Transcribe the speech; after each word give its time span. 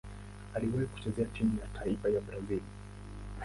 Aliwahi 0.53 0.85
kucheza 0.87 1.25
timu 1.25 1.59
ya 1.59 1.67
taifa 1.79 2.09
ya 2.09 2.21
Brazil. 2.21 2.61